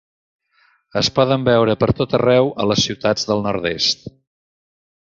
Es 1.01 1.09
poden 1.19 1.45
veure 1.51 1.77
per 1.83 1.91
tot 2.01 2.17
arreu 2.21 2.51
a 2.65 2.69
les 2.73 2.83
ciutats 2.89 3.31
del 3.31 3.49
nord-est. 3.49 4.13